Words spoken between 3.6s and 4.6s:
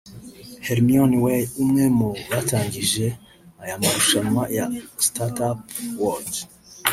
aya marushanwa